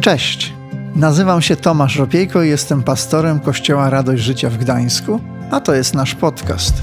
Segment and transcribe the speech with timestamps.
[0.00, 0.52] Cześć,
[0.96, 5.94] nazywam się Tomasz Ropiejko i jestem pastorem Kościoła Radość Życia w Gdańsku, a to jest
[5.94, 6.74] nasz podcast.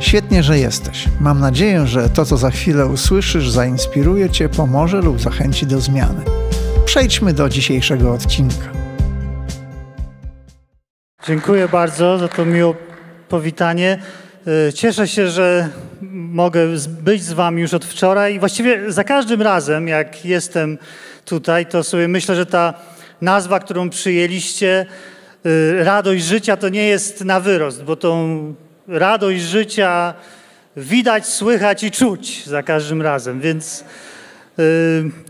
[0.00, 1.04] Świetnie, że jesteś.
[1.20, 6.24] Mam nadzieję, że to, co za chwilę usłyszysz, zainspiruje Cię, pomoże lub zachęci do zmiany.
[6.84, 8.68] Przejdźmy do dzisiejszego odcinka.
[11.26, 12.74] Dziękuję bardzo za to miłe
[13.28, 13.98] powitanie.
[14.68, 15.68] Y, Cieszę się, że
[16.12, 18.38] mogę być z Wami już od wczoraj.
[18.38, 20.78] Właściwie za każdym razem, jak jestem
[21.28, 22.74] tutaj, to sobie myślę, że ta
[23.20, 24.86] nazwa, którą przyjęliście,
[25.46, 28.54] y, radość życia, to nie jest na wyrost, bo tą
[28.88, 30.14] radość życia
[30.76, 33.40] widać, słychać i czuć za każdym razem.
[33.40, 33.84] Więc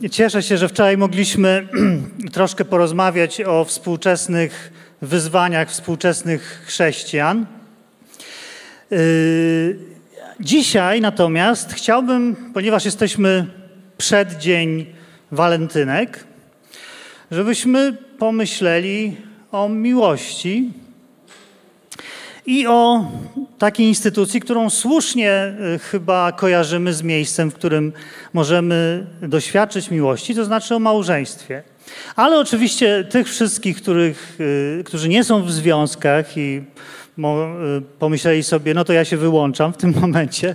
[0.02, 1.68] y, cieszę się, że wczoraj mogliśmy
[2.32, 7.46] troszkę porozmawiać o współczesnych wyzwaniach współczesnych chrześcijan.
[8.90, 9.98] Yy,
[10.40, 13.46] Dzisiaj natomiast chciałbym, ponieważ jesteśmy
[13.96, 14.86] przed dzień
[15.32, 16.24] walentynek,
[17.30, 19.16] żebyśmy pomyśleli
[19.52, 20.72] o miłości
[22.46, 23.04] i o
[23.58, 27.92] takiej instytucji, którą słusznie y, chyba kojarzymy z miejscem, w którym
[28.32, 31.62] możemy doświadczyć miłości, to znaczy o małżeństwie.
[32.16, 34.38] Ale oczywiście tych wszystkich, których,
[34.80, 36.62] y, którzy nie są w związkach i
[37.18, 40.54] y, pomyśleli sobie, no to ja się wyłączam w tym momencie,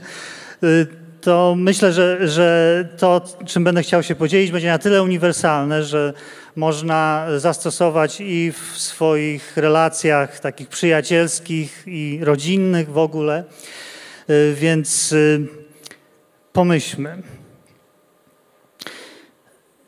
[1.24, 6.14] to myślę, że, że to, czym będę chciał się podzielić, będzie na tyle uniwersalne, że
[6.56, 13.44] można zastosować i w swoich relacjach takich przyjacielskich i rodzinnych w ogóle.
[14.30, 15.48] Y, Więc y,
[16.54, 17.22] pomyślmy.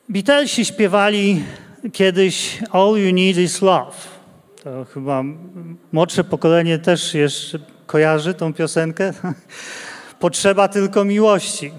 [0.10, 1.44] Beatlesi śpiewali
[1.94, 3.96] kiedyś All You Need Is Love.
[4.64, 5.24] To chyba
[5.92, 9.14] młodsze pokolenie też jeszcze kojarzy tą piosenkę.
[10.20, 11.72] Potrzeba tylko miłości.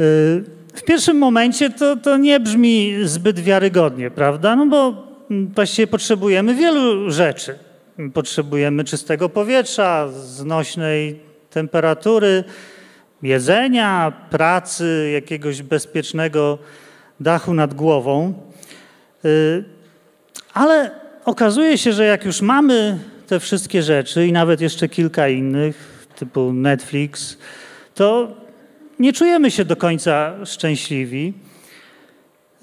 [0.00, 0.44] Y,
[0.74, 4.56] W pierwszym momencie to, to nie brzmi zbyt wiarygodnie, prawda?
[4.56, 7.58] No bo mm, właściwie potrzebujemy wielu rzeczy.
[8.14, 11.20] Potrzebujemy czystego powietrza, znośnej
[11.50, 12.44] temperatury,
[13.22, 16.58] jedzenia, pracy, jakiegoś bezpiecznego
[17.20, 18.34] dachu nad głową.
[19.24, 19.64] Y,
[20.54, 20.90] Ale
[21.24, 26.52] okazuje się, że jak już mamy te wszystkie rzeczy i nawet jeszcze kilka innych, typu
[26.52, 27.38] Netflix,
[27.94, 28.36] to
[28.98, 31.34] nie czujemy się do końca szczęśliwi,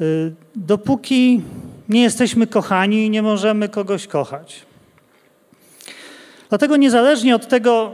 [0.01, 1.41] y, dopóki
[1.89, 4.65] nie jesteśmy kochani i nie możemy kogoś kochać.
[6.49, 7.91] Dlatego niezależnie od tego,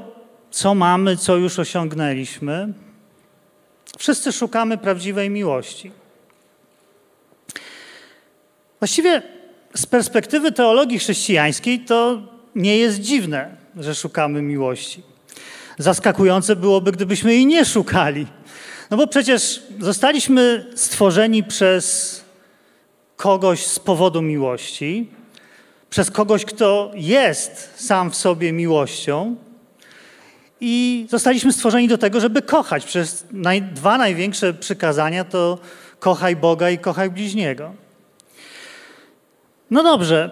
[0.51, 2.73] co mamy, co już osiągnęliśmy,
[3.97, 5.91] wszyscy szukamy prawdziwej miłości.
[8.79, 9.21] Właściwie
[9.75, 12.21] z perspektywy teologii chrześcijańskiej to
[12.55, 15.10] nie jest dziwne, że szukamy miłości.
[15.77, 18.27] Zaskakujące byłoby, gdybyśmy jej nie szukali.
[18.89, 22.21] No bo przecież zostaliśmy stworzeni przez
[23.15, 25.09] kogoś z powodu miłości,
[25.89, 29.35] przez kogoś, kto jest sam w sobie miłością.
[30.61, 32.85] I zostaliśmy stworzeni do tego, żeby kochać.
[32.85, 35.59] Przez naj, dwa największe przykazania to
[35.99, 37.73] kochaj Boga i kochaj bliźniego.
[39.71, 40.31] No dobrze,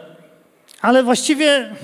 [0.81, 1.75] ale właściwie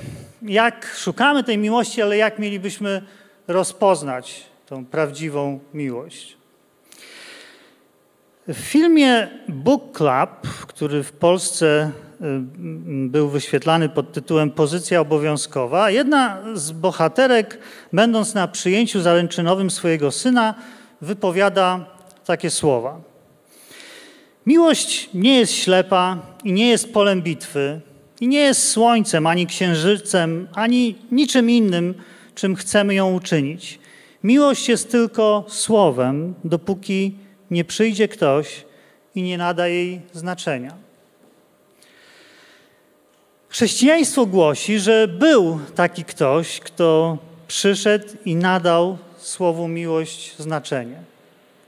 [0.42, 3.02] jak szukamy tej miłości, ale jak mielibyśmy
[3.48, 6.38] rozpoznać tą prawdziwą miłość?
[8.48, 11.92] W filmie Book Club, który w Polsce
[12.22, 12.24] y,
[13.08, 17.60] był wyświetlany pod tytułem Pozycja obowiązkowa, jedna z bohaterek,
[17.94, 20.56] będąc na przyjęciu zaręczynowym swojego syna,
[21.02, 21.86] wypowiada
[22.26, 23.02] takie słowa.
[24.46, 27.82] Miłość nie jest ślepa i nie jest polem bitwy,
[28.22, 31.94] i nie jest słońcem, ani księżycem, ani niczym innym,
[32.36, 33.80] czym chcemy ją uczynić.
[34.24, 37.16] Miłość jest tylko słowem, dopóki
[37.52, 38.66] nie przyjdzie ktoś
[39.16, 40.76] i nie nada jej znaczenia.
[43.50, 51.04] Chrześcijaństwo głosi, że był taki ktoś, kto przyszedł i nadał słowu miłość znaczenie.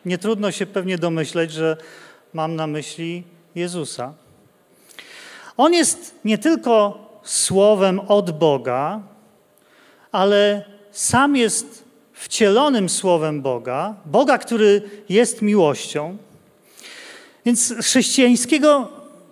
[0.05, 1.77] Nie trudno się pewnie domyśleć, że
[2.33, 3.23] mam na myśli
[3.55, 4.13] Jezusa.
[5.57, 9.01] On jest nie tylko słowem od Boga,
[10.11, 11.83] ale sam jest
[12.13, 16.17] wcielonym słowem Boga, Boga, który jest miłością.
[17.45, 18.91] Więc z chrześcijańskiego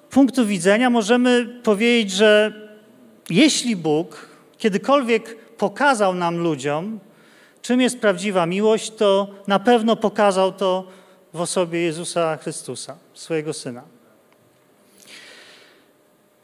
[0.10, 2.54] punktu widzenia możemy powiedzieć, że
[3.30, 7.00] jeśli Bóg kiedykolwiek pokazał nam ludziom,
[7.62, 10.88] czym jest prawdziwa miłość, to na pewno pokazał to
[11.33, 13.95] w osobie Jezusa Chrystusa, swojego Syna.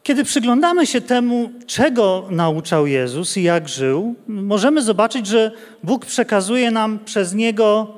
[0.02, 5.50] Kiedy przyglądamy się temu, czego nauczał Jezus i jak żył, możemy zobaczyć, że
[5.82, 7.94] Bóg przekazuje nam przez Niego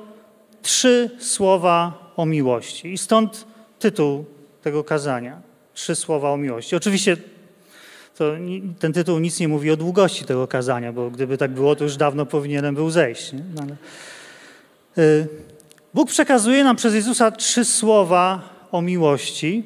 [0.61, 2.93] trzy słowa o miłości.
[2.93, 3.45] I stąd
[3.79, 4.25] tytuł
[4.61, 5.41] tego kazania.
[5.73, 6.75] Trzy słowa o miłości.
[6.75, 7.17] Oczywiście
[8.17, 8.25] to
[8.79, 11.97] ten tytuł nic nie mówi o długości tego kazania, bo gdyby tak było, to już
[11.97, 13.31] dawno powinienem był zejść.
[13.33, 13.75] No ale...
[14.97, 15.27] Y,
[15.93, 18.41] Bóg przekazuje nam przez Jezusa trzy słowa
[18.71, 19.63] o miłości,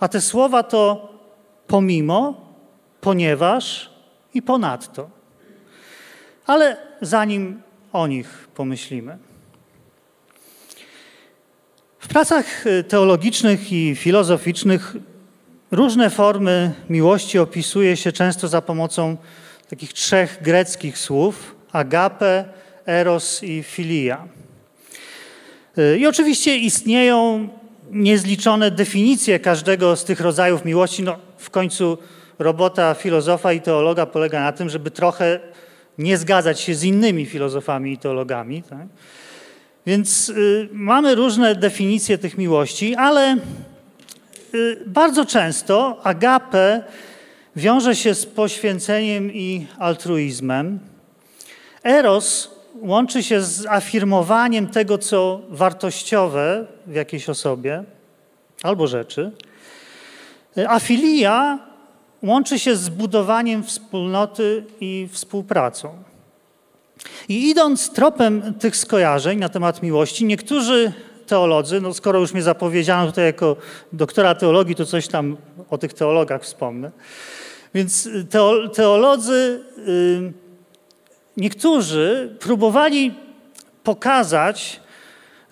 [0.00, 1.11] a te słowa to
[1.72, 2.34] pomimo,
[3.00, 3.90] ponieważ
[4.34, 5.10] i ponadto.
[6.46, 9.18] Ale zanim o nich pomyślimy.
[11.98, 14.96] W pracach y, teologicznych i filozoficznych
[15.70, 19.16] różne formy miłości opisuje się często za pomocą
[19.68, 22.44] takich trzech greckich słów: agape,
[22.86, 24.28] eros i filia.
[25.78, 27.48] Y, I oczywiście istnieją
[27.90, 31.02] niezliczone definicje każdego z tych rodzajów miłości.
[31.02, 31.98] No, w końcu
[32.38, 35.40] robota filozofa i teologa polega na tym, żeby trochę
[35.98, 38.62] nie zgadzać się z innymi filozofami i teologami.
[38.62, 38.86] Tak?
[39.86, 43.36] Więc y, mamy różne definicje tych miłości, ale
[44.54, 46.82] y, bardzo często agape
[47.56, 50.78] wiąże się z poświęceniem i altruizmem.
[51.84, 52.50] Eros
[52.80, 57.84] łączy się z afirmowaniem tego, co wartościowe w jakiejś osobie
[58.62, 59.30] albo rzeczy.
[60.68, 61.58] A filia
[62.22, 65.94] łączy się z budowaniem wspólnoty i współpracą.
[67.28, 70.92] I idąc tropem tych skojarzeń na temat miłości, niektórzy
[71.26, 73.56] teolodzy, no skoro już mnie zapowiedziano tutaj jako
[73.92, 75.36] doktora teologii, to coś tam
[75.70, 76.90] o tych teologach wspomnę.
[77.74, 78.08] Więc
[78.74, 79.60] teolodzy,
[81.36, 83.14] niektórzy próbowali
[83.84, 84.80] pokazać,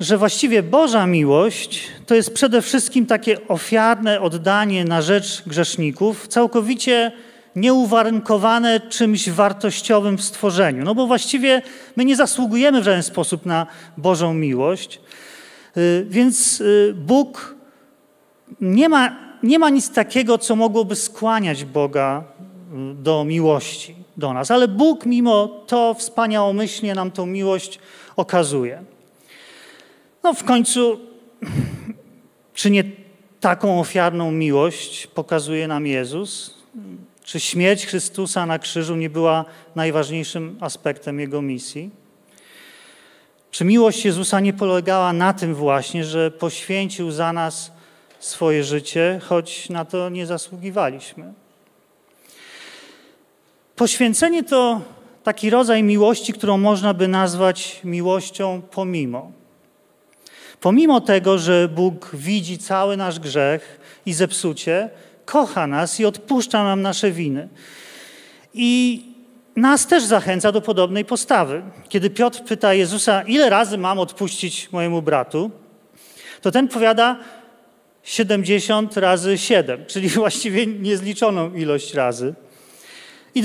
[0.00, 7.12] że właściwie Boża miłość to jest przede wszystkim takie ofiarne oddanie na rzecz grzeszników, całkowicie
[7.56, 10.84] nieuwarunkowane czymś wartościowym w stworzeniu.
[10.84, 11.62] No bo właściwie
[11.96, 13.66] my nie zasługujemy w żaden sposób na
[13.96, 15.00] Bożą miłość,
[15.76, 17.54] y, więc y, Bóg
[18.60, 22.24] nie ma, nie ma nic takiego, co mogłoby skłaniać Boga
[22.92, 27.78] y, do miłości do nas, ale Bóg mimo to wspaniałomyślnie nam tą miłość
[28.16, 28.89] okazuje.
[30.22, 31.00] No w końcu,
[32.54, 32.84] czy nie
[33.40, 36.54] taką ofiarną miłość pokazuje nam Jezus?
[37.24, 39.44] Czy śmierć Chrystusa na krzyżu nie była
[39.76, 41.90] najważniejszym aspektem Jego misji?
[43.50, 47.72] Czy miłość Jezusa nie polegała na tym właśnie, że poświęcił za nas
[48.20, 51.32] swoje życie, choć na to nie zasługiwaliśmy?
[53.76, 54.80] Poświęcenie to
[55.22, 59.39] taki rodzaj miłości, którą można by nazwać miłością pomimo.
[60.60, 64.90] Pomimo tego, że Bóg widzi cały nasz grzech i zepsucie,
[65.24, 67.48] kocha nas i odpuszcza nam nasze winy.
[68.54, 69.02] I
[69.56, 71.62] nas też zachęca do podobnej postawy.
[71.88, 75.50] Kiedy Piotr pyta Jezusa, ile razy mam odpuścić mojemu bratu,
[76.40, 77.16] to ten powiada
[78.02, 82.34] 70 razy 7, czyli właściwie niezliczoną ilość razy.
[83.34, 83.42] I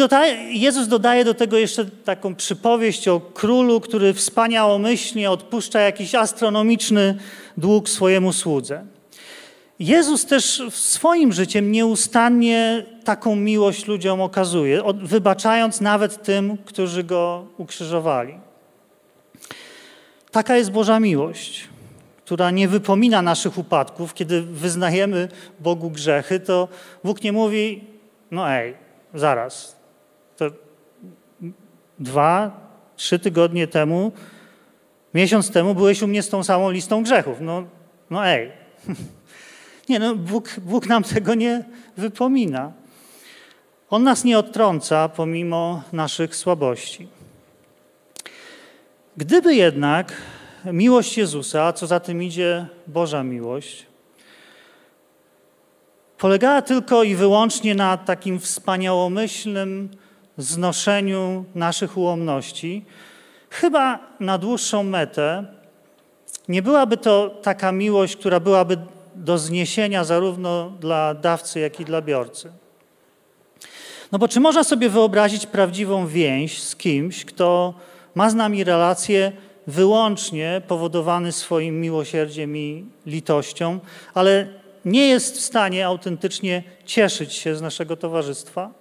[0.50, 7.18] Jezus dodaje do tego jeszcze taką przypowieść o królu, który wspaniałomyślnie odpuszcza jakiś astronomiczny
[7.58, 8.86] dług swojemu słudze.
[9.80, 18.34] Jezus też swoim życiem nieustannie taką miłość ludziom okazuje, wybaczając nawet tym, którzy go ukrzyżowali.
[20.32, 21.68] Taka jest Boża miłość,
[22.26, 24.14] która nie wypomina naszych upadków.
[24.14, 25.28] Kiedy wyznajemy
[25.60, 26.68] Bogu grzechy, to
[27.04, 27.84] Bóg nie mówi,
[28.32, 28.85] no ej,
[29.16, 29.76] zaraz,
[30.38, 30.46] to
[32.00, 32.52] dwa,
[32.96, 34.12] trzy tygodnie temu,
[35.14, 37.38] miesiąc temu byłeś u mnie z tą samą listą grzechów.
[37.42, 37.64] No,
[38.10, 38.52] no ej.
[39.90, 41.64] Nie, no Bóg, Bóg nam tego nie
[41.98, 42.72] wypomina.
[43.90, 47.08] On nas nie odtrąca pomimo naszych słabości.
[49.18, 50.14] Gdyby jednak
[50.66, 53.86] miłość Jezusa, a co za tym idzie Boża miłość,
[56.18, 59.90] polegała tylko i wyłącznie na takim wspaniałomyślnym
[60.38, 62.86] znoszeniu naszych ułomności,
[63.50, 65.46] chyba na dłuższą metę
[66.48, 68.78] nie byłaby to taka miłość, która byłaby
[69.16, 72.52] do zniesienia zarówno dla dawcy, jak i dla biorcy.
[74.12, 77.74] No bo czy można sobie wyobrazić prawdziwą więź z kimś, kto
[78.16, 79.32] ma z nami relację
[79.68, 83.80] wyłącznie powodowany swoim miłosierdziem i litością,
[84.14, 84.48] ale
[84.86, 88.72] nie jest w stanie autentycznie cieszyć się z naszego towarzystwa?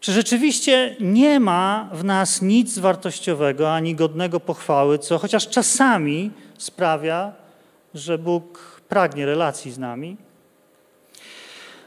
[0.00, 7.32] Czy rzeczywiście nie ma w nas nic wartościowego ani godnego pochwały, co chociaż czasami sprawia,
[7.94, 10.16] że Bóg pragnie relacji z nami?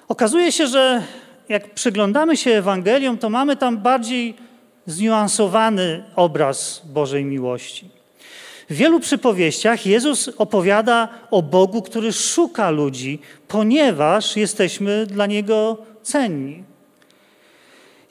[0.07, 1.03] Okazuje się, że
[1.49, 4.35] jak przyglądamy się Ewangeliom, to mamy tam bardziej
[4.85, 8.00] zniuansowany obraz Bożej miłości.
[8.71, 16.63] W wielu przypowieściach Jezus opowiada o Bogu, który szuka ludzi, ponieważ jesteśmy dla Niego cenni.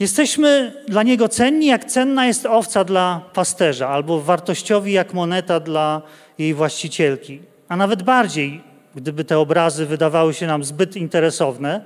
[0.01, 6.03] Jesteśmy dla Niego cenni, jak cenna jest owca dla pasterza, albo wartościowi jak moneta dla
[6.39, 7.41] jej właścicielki.
[7.69, 8.61] A nawet bardziej,
[8.95, 11.85] gdyby te obrazy wydawały się nam zbyt interesowne,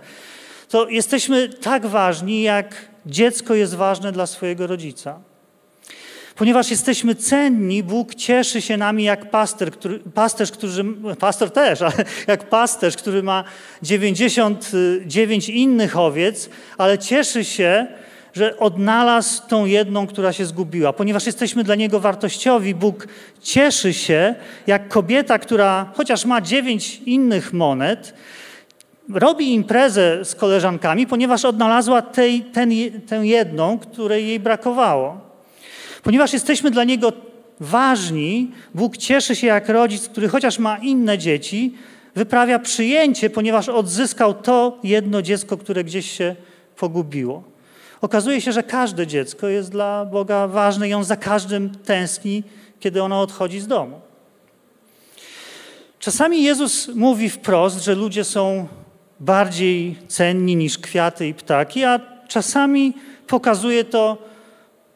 [0.69, 2.75] to jesteśmy tak ważni, jak
[3.07, 5.34] dziecko jest ważne dla swojego rodzica.
[6.37, 10.85] Ponieważ jesteśmy cenni, Bóg cieszy się nami jak pasterz, który, pasterz, który,
[11.21, 11.93] pastor też, ale
[12.27, 13.45] jak pasterz, który ma
[13.83, 17.87] 99 innych owiec, ale cieszy się,
[18.33, 20.93] że odnalazł tą jedną, która się zgubiła.
[20.93, 23.09] Ponieważ jesteśmy dla Niego wartościowi, Bóg
[23.43, 24.35] cieszy się,
[24.67, 28.15] jak kobieta, która chociaż ma dziewięć innych monet,
[29.15, 32.71] robi imprezę z koleżankami, ponieważ odnalazła tej, ten,
[33.07, 35.24] tę jedną, której jej brakowało.
[36.05, 37.13] Ponieważ jesteśmy dla Niego
[37.61, 41.75] ważni, Bóg cieszy się jak rodzic, który chociaż ma inne dzieci,
[42.15, 46.37] wyprawia przyjęcie, ponieważ odzyskał to jedno dziecko, które gdzieś się
[46.77, 47.43] pogubiło.
[48.01, 52.43] Okazuje się, że każde dziecko jest dla Boga ważne i On za każdym tęskni,
[52.81, 54.01] kiedy ono odchodzi z domu.
[55.99, 58.69] Czasami Jezus mówi wprost, że ludzie są
[59.21, 62.93] bardziej cenni niż kwiaty i ptaki, a czasami
[63.27, 64.34] pokazuje to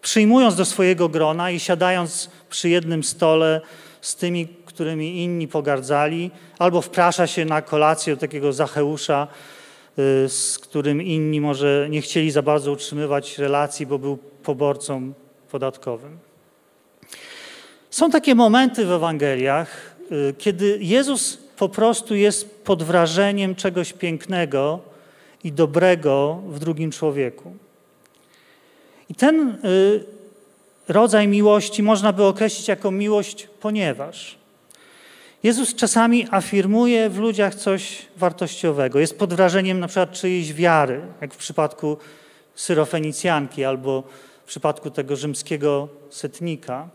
[0.09, 3.61] przyjmując do swojego grona i siadając przy jednym stole
[4.01, 9.27] z tymi, którymi inni pogardzali, albo wprasza się na kolację do takiego Zacheusza,
[9.99, 15.13] y, z którym inni może nie chcieli za bardzo utrzymywać relacji, bo był poborcą
[15.51, 16.19] podatkowym.
[17.91, 24.81] Są takie momenty w Ewangeliach, y, kiedy Jezus po prostu jest pod wrażeniem czegoś pięknego
[25.45, 27.68] i dobrego w drugim człowieku.
[29.09, 30.05] I ten y,
[30.89, 34.39] rodzaj miłości można by określić jako miłość, ponieważ
[35.43, 38.99] Jezus czasami afirmuje w ludziach coś wartościowego.
[38.99, 41.97] Jest pod wrażeniem na przykład czyjejś wiary, jak w przypadku
[42.55, 44.03] syrofenicjanki albo
[44.45, 46.89] w przypadku tego rzymskiego setnika.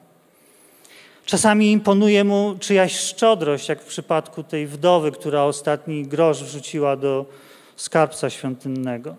[1.26, 7.26] Czasami imponuje mu czyjaś szczodrość, jak w przypadku tej wdowy, która ostatni grosz wrzuciła do
[7.76, 9.16] skarbca świątynnego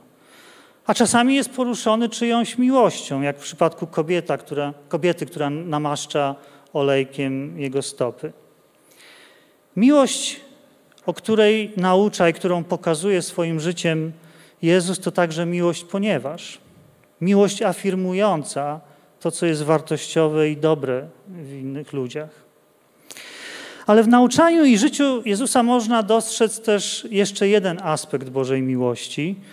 [0.87, 6.35] a czasami jest poruszony czyjąś miłością, jak w przypadku kobieta, która, kobiety, która namaszcza
[6.73, 8.33] olejkiem jego stopy.
[9.77, 10.41] Miłość,
[11.07, 14.13] o której naucza i którą pokazuje swoim życiem
[14.63, 16.59] Jezus, to także miłość, ponieważ
[17.21, 18.81] miłość afirmująca
[19.21, 22.45] to, co jest wartościowe i dobre w innych ludziach.
[23.87, 29.37] Ale w nauczaniu i życiu Jezusa można dostrzec też jeszcze jeden aspekt Bożej miłości–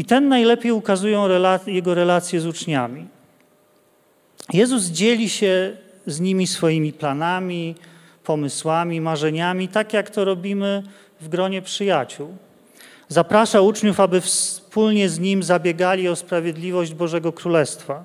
[0.00, 1.28] i ten najlepiej ukazują
[1.66, 3.06] jego relacje z uczniami.
[4.52, 5.76] Jezus dzieli się
[6.06, 7.74] z nimi swoimi planami,
[8.24, 10.82] pomysłami, marzeniami, tak jak to robimy
[11.20, 12.36] w gronie przyjaciół.
[13.08, 18.04] Zaprasza uczniów, aby wspólnie z nim zabiegali o sprawiedliwość Bożego Królestwa.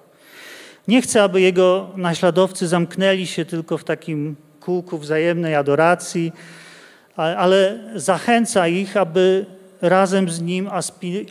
[0.88, 6.32] Nie chce, aby jego naśladowcy zamknęli się tylko w takim kółku wzajemnej adoracji,
[7.16, 9.46] ale zachęca ich, aby
[9.90, 10.70] razem z nim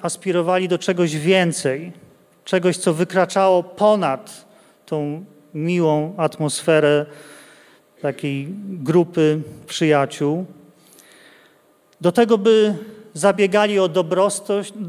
[0.02, 1.92] aspirowali do czegoś więcej,
[2.44, 4.44] czegoś, co wykraczało ponad
[4.86, 7.06] tą miłą atmosferę
[8.00, 10.46] takiej grupy przyjaciół,
[12.00, 12.74] do tego, by
[13.14, 13.88] zabiegali o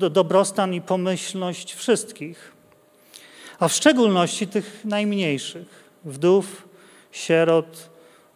[0.09, 2.51] dobrostan i pomyślność wszystkich,
[3.59, 5.67] a w szczególności tych najmniejszych,
[6.05, 6.67] wdów,
[7.11, 7.89] sierot,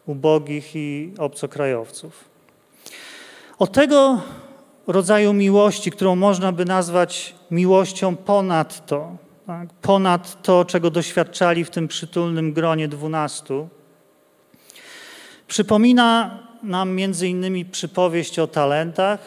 [0.06, 2.30] ubogich i obcokrajowców.
[3.60, 4.22] Od tego
[4.92, 9.18] rodzaju miłości, którą można by nazwać miłością ponad to,
[9.48, 9.70] tak?
[9.74, 13.70] ponad to, czego doświadczali w tym przytulnym gronie dwunastu.
[15.48, 19.20] Przypomina nam między innymi przypowieść o talentach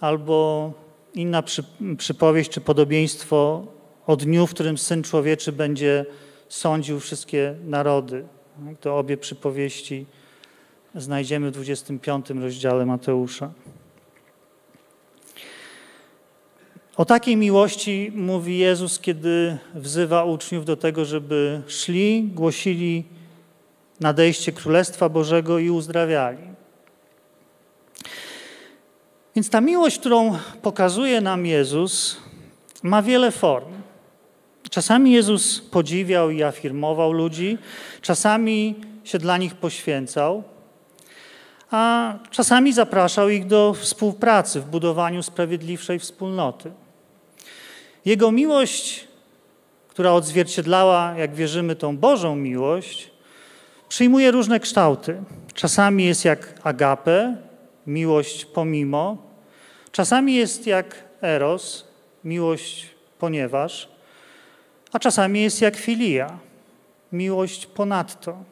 [0.00, 0.72] albo
[1.14, 1.64] inna przy,
[1.98, 3.66] przypowieść czy podobieństwo
[4.06, 6.06] o dniu, w którym Syn Człowieczy będzie
[6.48, 8.24] sądził wszystkie narody.
[8.66, 8.78] Tak?
[8.78, 10.06] To obie przypowieści
[10.94, 13.50] znajdziemy w 25 rozdziale Mateusza.
[17.02, 23.04] O takiej miłości mówi Jezus, kiedy wzywa uczniów do tego, żeby szli, głosili
[24.00, 26.42] nadejście Królestwa Bożego i uzdrawiali.
[29.34, 32.16] Więc ta miłość, którą pokazuje nam Jezus,
[32.82, 33.72] ma wiele form.
[34.70, 37.58] Czasami Jezus podziwiał i afirmował ludzi,
[38.02, 40.42] czasami się dla nich poświęcał,
[41.70, 46.72] a czasami zapraszał ich do współpracy w budowaniu sprawiedliwszej wspólnoty.
[48.04, 49.08] Jego miłość,
[49.88, 53.10] która odzwierciedlała, jak wierzymy, tą Bożą miłość,
[53.88, 55.22] przyjmuje różne kształty.
[55.54, 57.36] Czasami jest jak agape,
[57.86, 59.16] miłość pomimo,
[59.92, 61.84] czasami jest jak eros,
[62.24, 62.86] miłość
[63.18, 63.88] ponieważ,
[64.92, 66.38] a czasami jest jak filia,
[67.12, 68.44] miłość ponadto.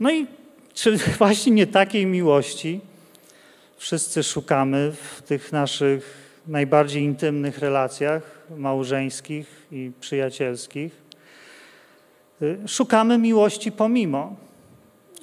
[0.00, 0.26] No i
[0.74, 2.80] czy właśnie nie takiej miłości
[3.76, 8.22] wszyscy szukamy w tych naszych najbardziej intymnych relacjach
[8.56, 11.02] małżeńskich i przyjacielskich?
[12.66, 14.36] Szukamy miłości pomimo,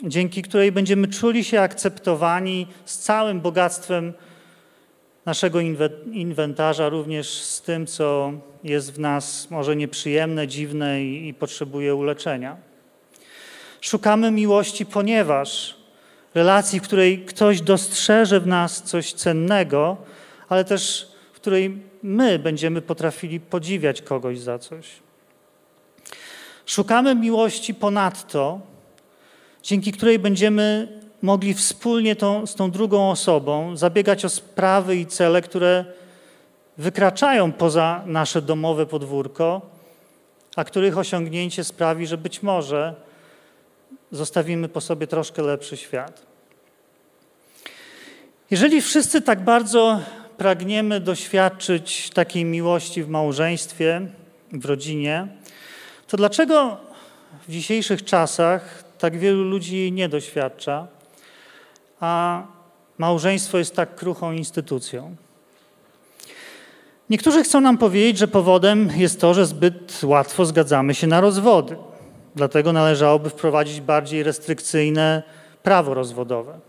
[0.04, 4.14] dzięki której będziemy czuli się akceptowani z całym bogactwem
[5.26, 5.60] naszego
[6.12, 8.32] inwentarza, również z tym, co
[8.64, 12.58] jest w nas może nieprzyjemne, dziwne i, i potrzebuje uleczenia.
[13.82, 15.76] Szukamy miłości, ponieważ
[16.36, 19.98] relacji, w której ktoś dostrzeże w nas coś cennego,
[20.50, 24.86] ale też w której my będziemy potrafili podziwiać kogoś za coś.
[26.66, 28.60] Szukamy miłości ponadto,
[29.64, 30.88] dzięki której będziemy
[31.22, 35.86] mogli wspólnie tą, z tą drugą osobą zabiegać o sprawy i cele, które
[36.78, 39.62] wykraczają poza nasze domowe podwórko,
[40.56, 42.96] a których osiągnięcie sprawi, że być może
[44.12, 46.22] zostawimy po sobie troszkę lepszy świat.
[48.52, 50.00] Jeżeli wszyscy tak bardzo
[50.40, 54.02] pragniemy doświadczyć takiej miłości w małżeństwie,
[54.52, 55.28] w rodzinie,
[56.08, 56.78] to dlaczego
[57.48, 60.88] w dzisiejszych czasach tak wielu ludzi jej nie doświadcza,
[62.00, 62.44] a
[62.98, 65.16] małżeństwo jest tak kruchą instytucją?
[67.10, 71.78] Niektórzy chcą nam powiedzieć, że powodem jest to, że zbyt łatwo zgadzamy się na rozwody.
[72.36, 75.24] Dlatego należałoby wprowadzić bardziej restrykcyjne
[75.64, 76.69] prawo rozwodowe.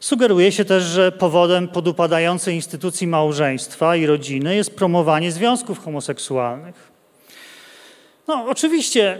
[0.00, 6.90] Sugeruje się też, że powodem podupadającej instytucji małżeństwa i rodziny jest promowanie związków homoseksualnych.
[8.28, 9.18] No, oczywiście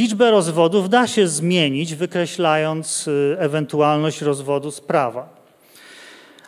[0.00, 5.28] liczbę rozwodów da się zmienić, wykreślając y, ewentualność rozwodu z prawa.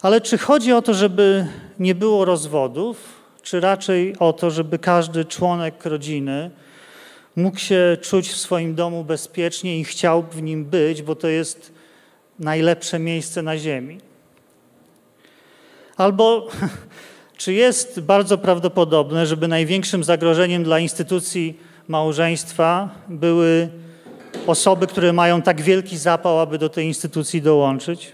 [0.03, 1.47] Ale czy chodzi o to, żeby
[1.79, 2.97] nie było rozwodów,
[3.43, 6.51] czy raczej o to, żeby każdy członek rodziny
[7.37, 11.80] mógł się czuć w swoim domu bezpiecznie i chciał w nim być, bo to jest
[12.41, 14.01] najlepsze miejsce na ziemi.
[15.97, 16.49] Albo
[17.41, 23.69] czy jest bardzo prawdopodobne, żeby największym zagrożeniem dla instytucji małżeństwa były
[24.47, 28.13] osoby, które mają tak wielki zapał, aby do tej instytucji dołączyć?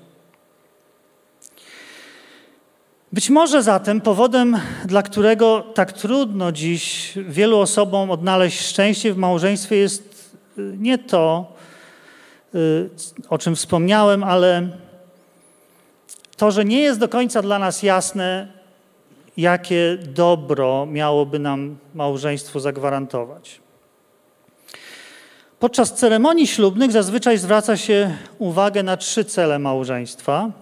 [3.12, 9.76] Być może zatem powodem, dla którego tak trudno dziś wielu osobom odnaleźć szczęście w małżeństwie,
[9.76, 11.55] jest nie to,
[13.28, 14.68] o czym wspomniałem, ale
[16.36, 18.48] to, że nie jest do końca dla nas jasne,
[19.36, 23.60] jakie dobro miałoby nam małżeństwo zagwarantować.
[25.58, 30.50] Podczas ceremonii ślubnych zazwyczaj zwraca się uwagę na trzy cele małżeństwa–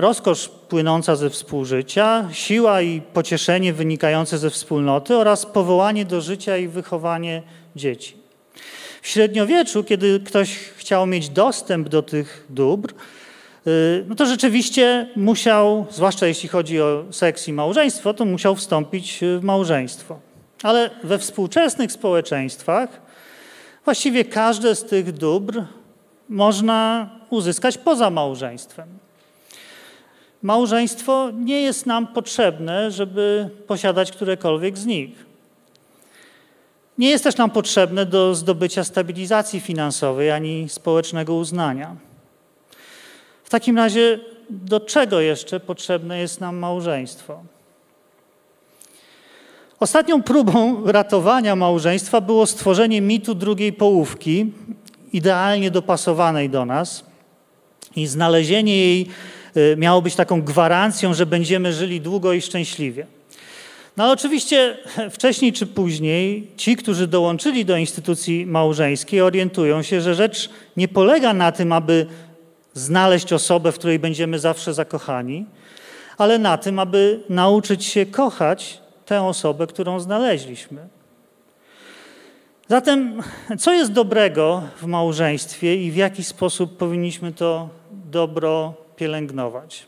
[0.00, 6.68] rozkosz płynąca ze współżycia, siła i pocieszenie wynikające ze wspólnoty oraz powołanie do życia i
[6.68, 7.42] wychowanie
[7.76, 8.17] dzieci.
[9.02, 12.94] W średniowieczu, kiedy ktoś chciał mieć dostęp do tych dóbr,
[13.66, 19.20] y, no to rzeczywiście musiał, zwłaszcza jeśli chodzi o seks i małżeństwo, to musiał wstąpić
[19.38, 20.20] w małżeństwo.
[20.62, 23.00] Ale we współczesnych społeczeństwach
[23.84, 25.62] właściwie każde z tych dóbr
[26.28, 28.88] można uzyskać poza małżeństwem.
[30.42, 35.27] Małżeństwo nie jest nam potrzebne, żeby posiadać którekolwiek z nich.
[36.98, 41.96] Nie jest też nam potrzebne do zdobycia stabilizacji finansowej ani społecznego uznania.
[43.44, 47.42] W takim razie, do czego jeszcze potrzebne jest nam małżeństwo?
[49.80, 54.52] Ostatnią próbą ratowania małżeństwa było stworzenie mitu drugiej połówki,
[55.12, 57.04] idealnie dopasowanej do nas,
[57.96, 59.08] i znalezienie jej
[59.58, 63.06] Y, miało być taką gwarancją, że będziemy żyli długo i szczęśliwie.
[63.98, 64.76] No ale oczywiście
[65.16, 71.34] wcześniej czy później ci, którzy dołączyli do instytucji małżeńskiej, orientują się, że rzecz nie polega
[71.34, 72.06] na tym, aby
[72.74, 75.46] znaleźć osobę, w której będziemy zawsze zakochani,
[76.18, 80.88] ale na tym, aby nauczyć się kochać tę osobę, którą znaleźliśmy.
[82.68, 83.22] Zatem,
[83.58, 89.87] co jest dobrego w małżeństwie i w jaki sposób powinniśmy to dobro pielęgnować.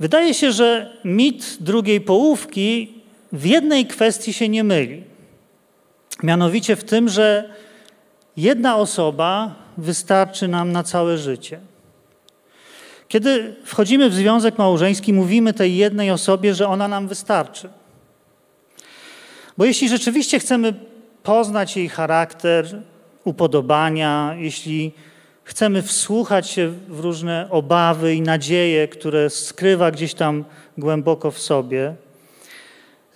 [0.00, 2.94] Wydaje się, że mit drugiej połówki
[3.32, 5.04] w jednej kwestii się nie myli.
[6.22, 7.54] Mianowicie w tym, że
[8.36, 11.60] jedna osoba wystarczy nam na całe życie.
[13.08, 17.68] Kiedy wchodzimy w związek małżeński, mówimy tej jednej osobie, że ona nam wystarczy.
[19.58, 20.74] Bo jeśli rzeczywiście chcemy
[21.22, 22.82] poznać jej charakter,
[23.24, 24.92] upodobania, jeśli
[25.50, 30.44] chcemy wsłuchać się w różne obawy i nadzieje, które skrywa gdzieś tam
[30.78, 31.94] głęboko w sobie,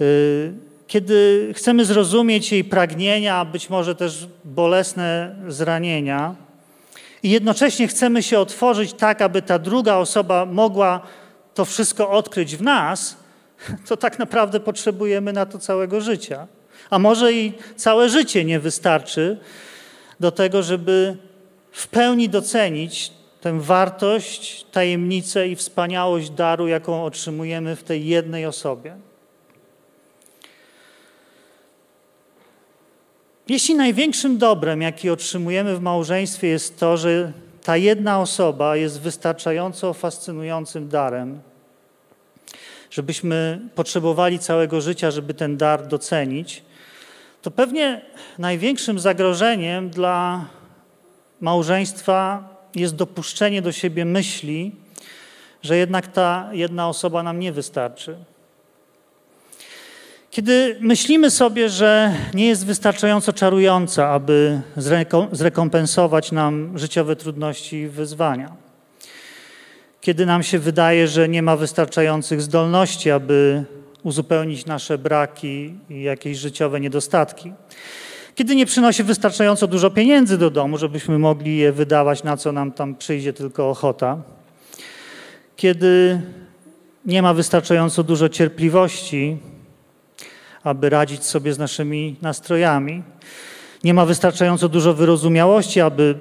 [0.00, 0.52] y,
[0.86, 6.34] kiedy chcemy zrozumieć jej pragnienia, być może też bolesne zranienia,
[7.22, 11.00] i jednocześnie chcemy się otworzyć tak, aby ta druga osoba mogła
[11.54, 13.16] to wszystko odkryć w nas,
[13.88, 16.46] to tak naprawdę potrzebujemy na to całego życia.
[16.90, 19.38] A może i całe życie nie wystarczy
[20.20, 21.16] do tego, żeby
[21.74, 28.96] w pełni docenić tę wartość, tajemnicę i wspaniałość daru, jaką otrzymujemy w tej jednej osobie.
[33.48, 37.32] Jeśli największym dobrem, jaki otrzymujemy w małżeństwie, jest to, że
[37.62, 41.40] ta jedna osoba jest wystarczająco fascynującym darem,
[42.90, 46.62] żebyśmy potrzebowali całego życia, żeby ten dar docenić,
[47.42, 48.00] to pewnie
[48.38, 50.46] największym zagrożeniem dla
[51.44, 54.72] małżeństwa jest dopuszczenie do siebie myśli,
[55.62, 58.16] że jednak ta jedna osoba nam nie wystarczy.
[60.30, 64.60] Kiedy myślimy sobie, że nie jest wystarczająco czarująca, aby
[65.32, 68.56] zrekompensować nam życiowe trudności i wyzwania,
[70.00, 73.64] kiedy nam się wydaje, że nie ma wystarczających zdolności, aby
[74.02, 77.52] uzupełnić nasze braki i jakieś życiowe niedostatki,
[78.34, 82.72] kiedy nie przynosi wystarczająco dużo pieniędzy do domu, żebyśmy mogli je wydawać na co nam
[82.72, 84.18] tam przyjdzie tylko ochota,
[85.56, 86.20] kiedy
[87.06, 89.38] nie ma wystarczająco dużo cierpliwości,
[90.62, 93.02] aby radzić sobie z naszymi nastrojami.
[93.84, 96.18] Nie ma wystarczająco dużo wyrozumiałości, aby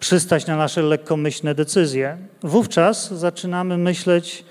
[0.00, 2.18] przystać na nasze lekkomyślne decyzje.
[2.42, 4.44] Wówczas zaczynamy myśleć,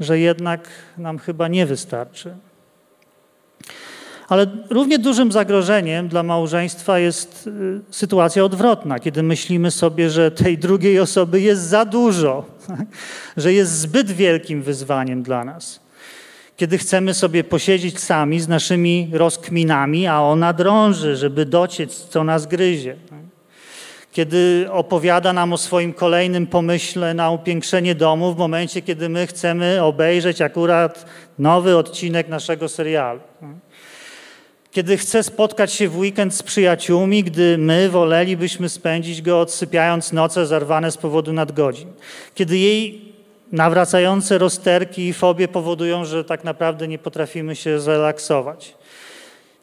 [0.00, 0.68] że jednak
[0.98, 2.34] nam chyba nie wystarczy.
[4.30, 10.58] Ale równie dużym zagrożeniem dla małżeństwa jest y, sytuacja odwrotna, kiedy myślimy sobie, że tej
[10.58, 12.44] drugiej osoby jest za dużo,
[13.36, 15.80] że jest zbyt wielkim wyzwaniem dla nas
[16.60, 22.46] kiedy chcemy sobie posiedzieć sami z naszymi rozkminami, a ona drąży, żeby dociec, co nas
[22.46, 22.96] gryzie.
[24.12, 29.82] Kiedy opowiada nam o swoim kolejnym pomyśle na upiększenie domu, w momencie, kiedy my chcemy
[29.82, 31.06] obejrzeć akurat
[31.38, 33.20] nowy odcinek naszego serialu.
[34.70, 40.46] Kiedy chce spotkać się w weekend z przyjaciółmi, gdy my wolelibyśmy spędzić go odsypiając noce
[40.46, 41.88] zarwane z powodu nadgodzin.
[42.34, 43.12] Kiedy jej
[43.52, 48.74] nawracające rozterki i fobie powodują, że tak naprawdę nie potrafimy się zrelaksować.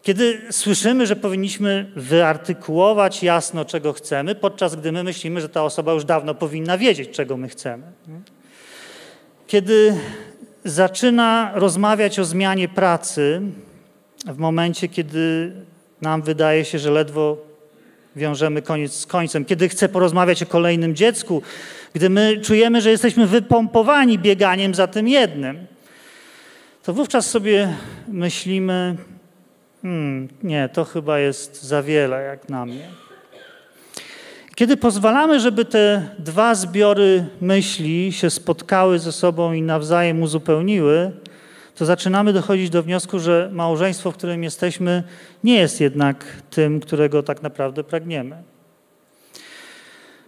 [0.04, 5.94] Kiedy słyszymy, że powinniśmy wyartykułować jasno, czego chcemy, podczas gdy my myślimy, że ta osoba
[5.94, 7.84] już dawno powinna wiedzieć, czego my chcemy.
[9.48, 9.98] Kiedy
[10.66, 13.42] zaczyna rozmawiać o zmianie pracy,
[14.28, 15.52] w momencie, kiedy
[16.02, 17.38] nam wydaje się, że ledwo
[18.16, 21.42] wiążemy koniec z końcem, kiedy chce porozmawiać o kolejnym dziecku,
[21.94, 25.68] gdy my czujemy, że jesteśmy wypompowani bieganiem za tym jednym,
[26.84, 27.74] to wówczas sobie
[28.08, 28.96] myślimy,
[29.82, 32.88] hmm, nie, to chyba jest za wiele jak na mnie.
[34.56, 41.12] Kiedy pozwalamy, żeby te dwa zbiory myśli się spotkały ze sobą i nawzajem uzupełniły,
[41.78, 45.04] to zaczynamy dochodzić do wniosku, że małżeństwo, w którym jesteśmy,
[45.44, 48.44] nie jest jednak tym, którego tak naprawdę pragniemy.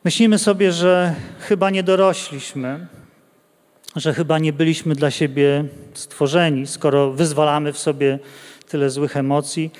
[0.03, 2.87] Myślimy sobie, że chyba nie dorośliśmy,
[3.95, 8.19] że chyba nie byliśmy dla siebie stworzeni, skoro wyzwalamy w sobie
[8.67, 9.71] tyle złych emocji,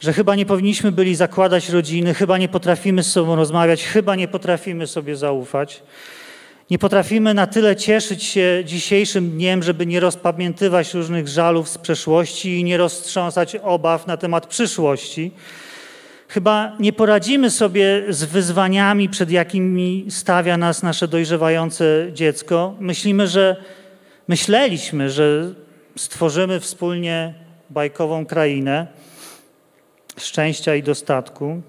[0.00, 4.28] że chyba nie powinniśmy byli zakładać rodziny, chyba nie potrafimy z sobą rozmawiać, chyba nie
[4.28, 5.82] potrafimy sobie zaufać.
[6.70, 12.58] Nie potrafimy na tyle cieszyć się dzisiejszym dniem, żeby nie rozpamiętywać różnych żalów z przeszłości
[12.58, 15.32] i nie roztrząsać obaw na temat przyszłości.
[16.28, 22.74] Chyba nie poradzimy sobie z wyzwaniami, przed jakimi stawia nas nasze dojrzewające dziecko.
[22.80, 23.56] Myślimy, że
[24.28, 25.54] myśleliśmy, że
[25.96, 27.34] stworzymy wspólnie
[27.70, 28.86] bajkową krainę
[30.16, 31.62] szczęścia i dostatku,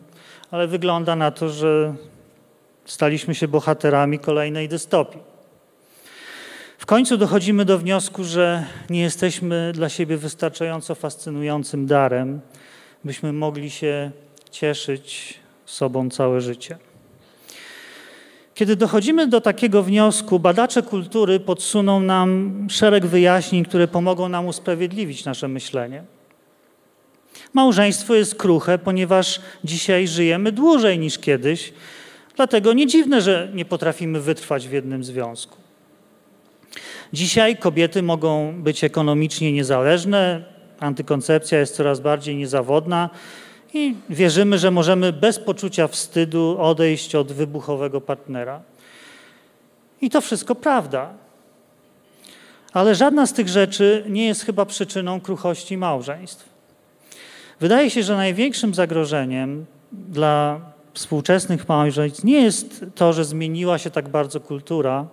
[0.52, 1.94] ale wygląda na to, że
[2.92, 5.20] staliśmy się bohaterami kolejnej dystopii.
[6.78, 12.42] W końcu dochodzimy do wniosku, że nie jesteśmy dla siebie wystarczająco fascynującym darem,
[13.04, 14.12] byśmy mogli się
[14.52, 16.78] cieszyć sobą całe życie.
[18.56, 25.26] Kiedy dochodzimy do takiego wniosku, badacze kultury podsuną nam szereg wyjaśnień, które pomogą nam usprawiedliwić
[25.26, 26.04] nasze myślenie.
[27.54, 31.74] Małżeństwo jest kruche, ponieważ dzisiaj żyjemy dłużej niż kiedyś,
[32.36, 35.58] dlatego nie dziwne, że nie potrafimy wytrwać w jednym związku.
[37.14, 40.44] Dzisiaj kobiety mogą być ekonomicznie niezależne,
[40.80, 43.10] antykoncepcja jest coraz bardziej niezawodna,
[43.74, 48.62] i wierzymy, że możemy bez poczucia wstydu odejść od wybuchowego partnera.
[50.02, 51.14] I to wszystko prawda.
[52.74, 56.50] Ale żadna z tych rzeczy nie jest chyba przyczyną kruchości małżeństw.
[57.60, 60.62] Wydaje się, że największym zagrożeniem dla
[60.94, 65.08] współczesnych małżeństw nie jest to, że zmieniła się tak bardzo kultura,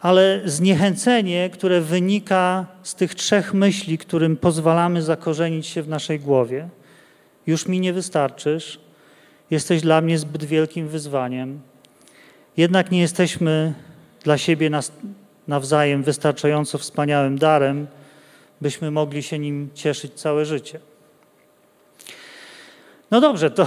[0.00, 6.68] ale zniechęcenie, które wynika z tych trzech myśli, którym pozwalamy zakorzenić się w naszej głowie.
[7.46, 8.80] Już mi nie wystarczysz,
[9.50, 11.60] jesteś dla mnie zbyt wielkim wyzwaniem.
[12.56, 13.74] Jednak nie jesteśmy
[14.24, 14.70] dla siebie
[15.48, 17.86] nawzajem wystarczająco wspaniałym darem,
[18.60, 20.80] byśmy mogli się nim cieszyć całe życie.
[23.10, 23.66] No dobrze, to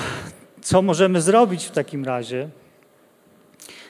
[0.64, 2.50] co możemy zrobić w takim razie,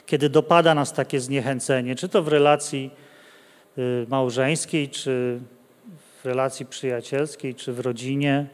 [0.06, 2.92] kiedy dopada nas takie zniechęcenie, czy to w relacji
[3.78, 5.40] y, małżeńskiej, czy
[6.22, 8.48] w relacji przyjacielskiej, czy w rodzinie,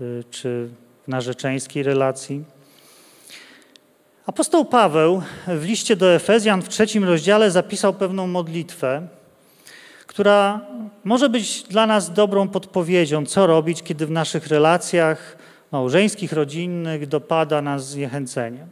[0.00, 0.68] y, czy
[1.04, 2.44] w narzeczeńskiej relacji?
[4.26, 9.08] Apostoł Paweł w liście do Efezjan w trzecim rozdziale zapisał pewną modlitwę,
[10.06, 10.60] która
[11.04, 15.36] może być dla nas dobrą podpowiedzią, co robić, kiedy w naszych relacjach
[15.72, 18.66] małżeńskich, rodzinnych dopada nas zniechęcenie.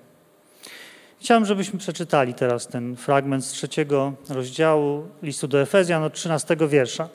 [1.21, 7.09] Chciałem, żebyśmy przeczytali teraz ten fragment z trzeciego rozdziału listu do Efezjan od 13 wiersza.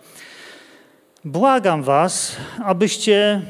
[1.26, 3.42] Błagam was, abyście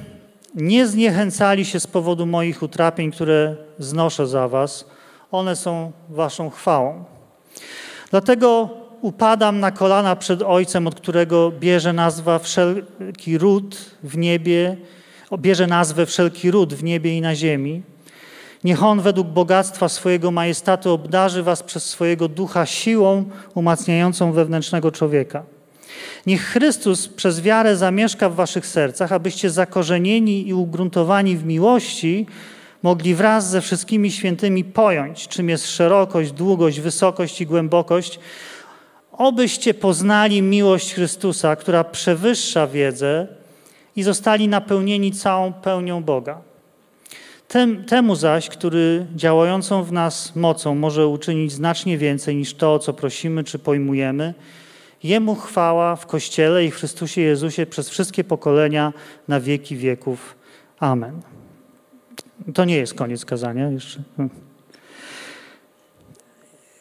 [0.56, 4.86] nie zniechęcali się z powodu moich utrapień, które znoszę za was.
[5.32, 7.04] One są waszą chwałą.
[8.12, 8.70] Dlatego
[9.02, 14.78] upadam na kolana przed Ojcem, od którego bierze nazwa wszelki ród w niebie
[15.38, 17.82] bierze nazwę wszelki ród w niebie i na ziemi.
[18.64, 25.44] Niech On według bogactwa swojego majestatu obdarzy was przez swojego ducha siłą umacniającą wewnętrznego człowieka.
[26.26, 32.26] Niech Chrystus przez wiarę zamieszka w waszych sercach, abyście zakorzenieni i ugruntowani w miłości
[32.84, 38.20] mogli wraz ze wszystkimi świętymi pojąć, czym jest szerokość, długość, wysokość i głębokość,
[39.12, 43.39] obyście poznali miłość Chrystusa, która przewyższa wiedzę
[44.00, 46.42] i zostali napełnieni całą pełnią Boga.
[47.48, 52.80] Tem, temu zaś, który działającą w nas mocą może uczynić znacznie więcej niż to, o
[52.80, 54.34] co prosimy czy pojmujemy,
[55.04, 58.94] Jemu chwała w Kościele i w Chrystusie Jezusie przez wszystkie pokolenia
[59.28, 60.36] na wieki wieków.
[60.80, 61.22] Amen.
[62.54, 64.02] To nie jest koniec kazania jeszcze.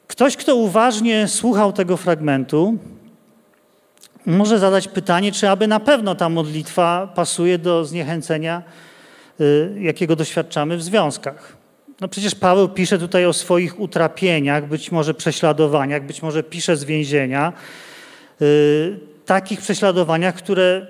[0.06, 2.78] Ktoś, kto uważnie słuchał tego fragmentu,
[4.28, 8.62] może zadać pytanie, czy aby na pewno ta modlitwa pasuje do zniechęcenia,
[9.40, 11.56] y, jakiego doświadczamy w związkach.
[12.00, 16.84] No przecież Paweł pisze tutaj o swoich utrapieniach, być może prześladowaniach, być może pisze z
[16.84, 17.52] więzienia,
[18.42, 20.86] y, takich prześladowaniach, które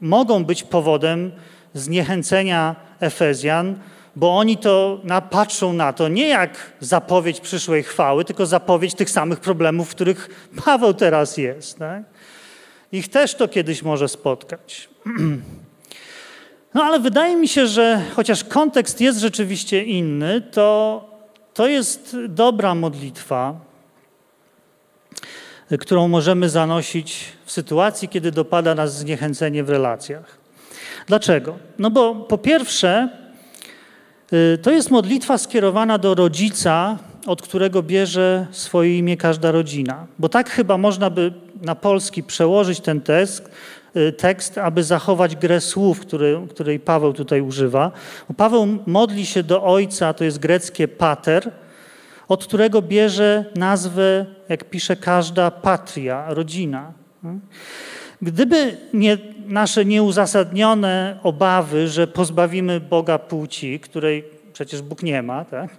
[0.00, 1.32] mogą być powodem
[1.74, 3.78] zniechęcenia Efezjan,
[4.16, 9.40] bo oni to patrzą na to nie jak zapowiedź przyszłej chwały, tylko zapowiedź tych samych
[9.40, 11.78] problemów, w których Paweł teraz jest.
[11.78, 12.02] Tak?
[12.94, 14.88] Ich też to kiedyś może spotkać.
[16.74, 21.04] No ale wydaje mi się, że chociaż kontekst jest rzeczywiście inny, to
[21.54, 23.54] to jest dobra modlitwa,
[25.80, 30.38] którą możemy zanosić w sytuacji, kiedy dopada nas zniechęcenie w relacjach.
[31.06, 31.58] Dlaczego?
[31.78, 33.08] No bo po pierwsze,
[34.32, 40.06] y, to jest modlitwa skierowana do rodzica, od którego bierze swoje imię każda rodzina.
[40.18, 41.32] Bo tak chyba można by
[41.62, 43.50] na polski przełożyć ten tekst,
[43.96, 47.92] y, tekst aby zachować grę słów, który, której Paweł tutaj używa.
[48.36, 51.50] Paweł modli się do Ojca, to jest greckie pater,
[52.28, 56.92] od którego bierze nazwę, jak pisze każda patria, rodzina.
[58.22, 65.70] Gdyby nie nasze nieuzasadnione obawy, że pozbawimy Boga płci, której przecież Bóg nie ma, tak?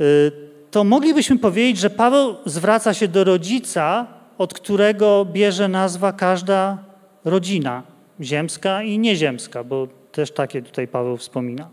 [0.00, 0.32] Y,
[0.70, 4.06] to moglibyśmy powiedzieć, że Paweł zwraca się do rodzica,
[4.38, 6.78] od którego bierze nazwa każda
[7.24, 7.82] rodzina,
[8.20, 11.68] ziemska i nieziemska, bo też takie tutaj Paweł wspomina.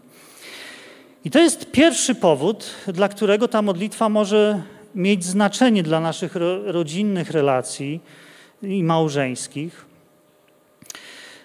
[1.25, 4.61] I to jest pierwszy powód, dla którego ta modlitwa może
[4.95, 6.35] mieć znaczenie dla naszych
[6.65, 7.99] rodzinnych relacji
[8.61, 9.85] i małżeńskich.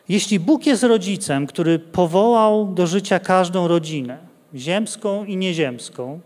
[0.09, 4.19] Jeśli Bóg jest rodzicem, który powołał do życia każdą rodzinę,
[4.55, 6.21] ziemską i nieziemską,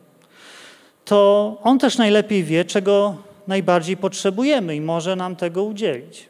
[1.05, 6.29] to On też najlepiej wie, czego najbardziej potrzebujemy i może nam tego udzielić.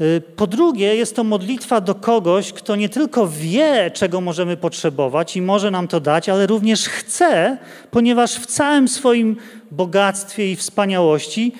[0.00, 5.36] Y, po drugie, jest to modlitwa do kogoś, kto nie tylko wie, czego możemy potrzebować
[5.36, 7.58] i może nam to dać, ale również chce,
[7.90, 9.36] ponieważ w całym swoim
[9.70, 11.52] bogactwie i wspaniałości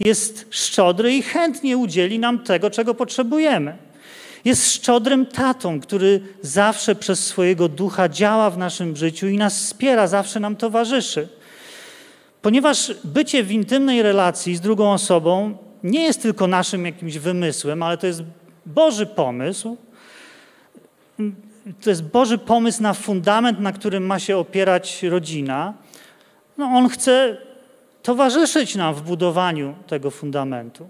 [0.00, 3.76] jest szczodry i chętnie udzieli nam tego, czego potrzebujemy.
[4.44, 10.06] Jest szczodrym tatą, który zawsze przez swojego ducha działa w naszym życiu i nas wspiera,
[10.06, 11.28] zawsze nam towarzyszy.
[12.42, 17.98] Ponieważ bycie w intymnej relacji z drugą osobą nie jest tylko naszym jakimś wymysłem, ale
[17.98, 18.22] to jest
[18.66, 19.76] Boży pomysł.
[21.82, 25.74] To jest Boży pomysł na fundament, na którym ma się opierać rodzina.
[26.58, 27.36] No, on chce
[28.02, 30.88] towarzyszyć nam w budowaniu tego fundamentu.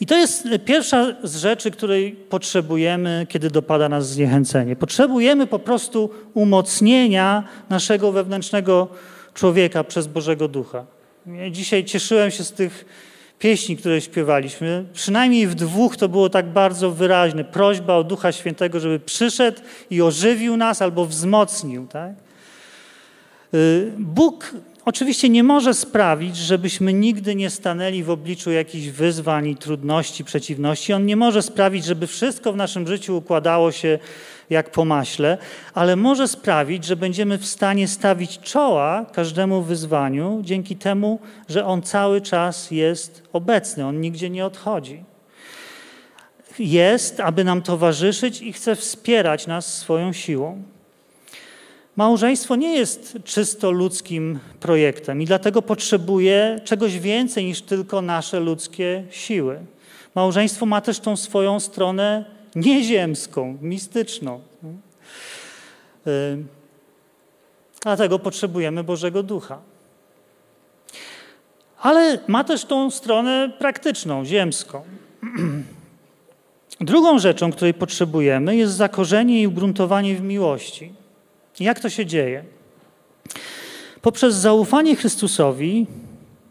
[0.00, 4.76] I to jest pierwsza z rzeczy, której potrzebujemy, kiedy dopada nas zniechęcenie.
[4.76, 8.88] Potrzebujemy po prostu umocnienia naszego wewnętrznego
[9.34, 10.84] człowieka przez Bożego Ducha.
[11.26, 12.84] Ja dzisiaj cieszyłem się z tych
[13.38, 14.84] pieśni, które śpiewaliśmy.
[14.92, 17.44] Przynajmniej w dwóch to było tak bardzo wyraźne.
[17.44, 21.86] Prośba o Ducha Świętego, żeby przyszedł i ożywił nas albo wzmocnił.
[21.86, 22.12] Tak?
[23.54, 29.56] Y, Bóg oczywiście nie może sprawić, żebyśmy nigdy nie stanęli w obliczu jakichś wyzwań i
[29.56, 30.92] trudności, przeciwności.
[30.92, 33.98] On nie może sprawić, żeby wszystko w naszym życiu układało się
[34.50, 35.38] jak po maśle,
[35.74, 41.18] ale może sprawić, że będziemy w stanie stawić czoła każdemu wyzwaniu dzięki temu,
[41.48, 45.04] że On cały czas jest obecny, On nigdzie nie odchodzi.
[46.58, 50.73] Jest, aby nam towarzyszyć i chce wspierać nas swoją siłą.
[51.96, 59.04] Małżeństwo nie jest czysto ludzkim projektem i dlatego potrzebuje czegoś więcej niż tylko nasze ludzkie
[59.10, 59.58] siły.
[60.14, 64.40] Małżeństwo ma też tą swoją stronę nieziemską, mistyczną.
[66.06, 66.44] Y,
[67.82, 69.58] dlatego potrzebujemy Bożego Ducha.
[71.80, 74.82] Ale ma też tą stronę praktyczną, ziemską.
[76.80, 81.03] Drugą rzeczą, której potrzebujemy, jest zakorzenie i ugruntowanie w miłości.
[81.60, 82.44] Jak to się dzieje?
[84.02, 85.86] Poprzez zaufanie Chrystusowi,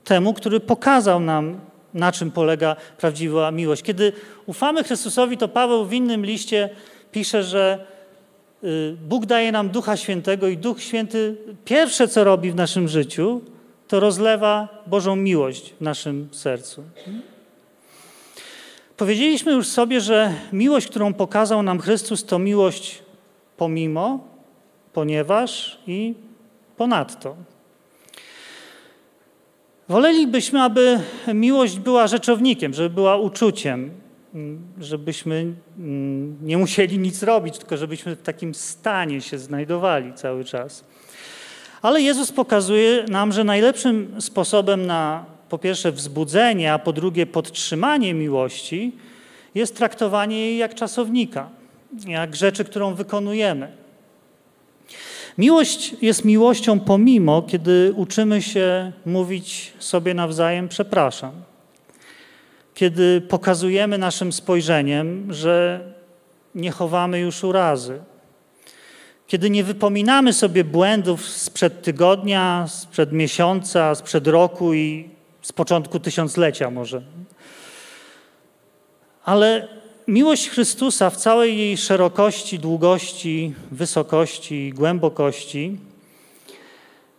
[0.04, 1.60] temu, który pokazał nam,
[1.94, 3.84] na czym polega prawdziwa miłość.
[3.84, 4.14] Kiedy
[4.46, 6.70] ufamy Chrystusowi, to Paweł w innym liście
[7.12, 7.86] pisze, że
[8.64, 13.42] y, Bóg daje nam Ducha Świętego i Duch Święty pierwsze, co robi w naszym życiu,
[13.88, 16.84] to rozlewa Bożą miłość w naszym sercu.
[18.98, 23.04] Powiedzieliśmy już sobie, że miłość, którą pokazał nam Chrystus, to miłość
[23.58, 24.33] pomimo,
[24.94, 26.14] ponieważ i
[26.78, 27.36] ponadto.
[29.90, 31.00] Wolelibyśmy, aby
[31.34, 33.92] miłość była rzeczownikiem, żeby była uczuciem,
[34.80, 40.84] żebyśmy mm, nie musieli nic robić, tylko żebyśmy w takim stanie się znajdowali cały czas.
[41.82, 48.14] Ale Jezus pokazuje nam, że najlepszym sposobem na po pierwsze wzbudzenie, a po drugie podtrzymanie
[48.14, 48.92] miłości
[49.56, 51.50] jest traktowanie jej jak czasownika,
[52.08, 53.83] jak rzeczy, którą wykonujemy.
[55.38, 61.32] Miłość jest miłością pomimo, kiedy uczymy się mówić sobie nawzajem przepraszam.
[62.74, 65.82] Kiedy pokazujemy naszym spojrzeniem, że
[66.56, 68.00] nie chowamy już urazy.
[69.28, 75.10] Kiedy nie wypominamy sobie błędów sprzed tygodnia, sprzed miesiąca, sprzed roku i
[75.42, 77.02] z początku tysiąclecia może.
[79.26, 79.68] Ale
[80.08, 85.78] miłość Chrystusa w całej jej szerokości, długości, wysokości i głębokości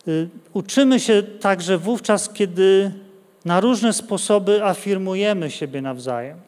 [0.09, 2.93] y, uczymy się także wówczas, kiedy
[3.45, 6.39] na różne sposoby afirmujemy siebie nawzajem.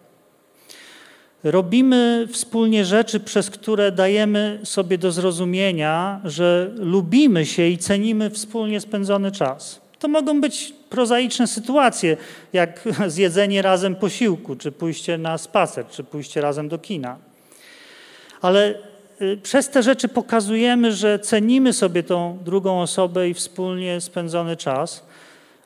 [1.44, 8.80] Robimy wspólnie rzeczy, przez które dajemy sobie do zrozumienia, że lubimy się i cenimy wspólnie
[8.80, 9.85] spędzony czas.
[9.98, 12.16] To mogą być prozaiczne sytuacje,
[12.52, 17.16] jak zjedzenie razem posiłku, czy pójście na spacer, czy pójście razem do kina.
[18.40, 18.74] Ale
[19.22, 25.04] y, przez te rzeczy pokazujemy, że cenimy sobie tą drugą osobę i wspólnie spędzony czas.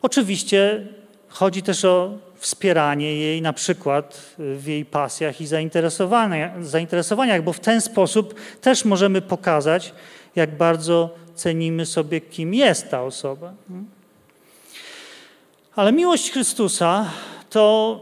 [0.03, 0.87] Oczywiście
[1.29, 7.81] chodzi też o wspieranie jej na przykład w jej pasjach i zainteresowaniach, bo w ten
[7.81, 9.95] sposób też możemy pokazać,
[10.37, 13.53] jak bardzo cenimy sobie, kim jest ta osoba.
[15.77, 17.11] Ale miłość Chrystusa
[17.51, 18.01] to